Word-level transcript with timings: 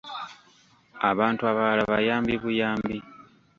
Abantu 1.09 1.41
abalala 1.51 1.83
bayambi 1.93 2.33
buyambi. 2.43 2.97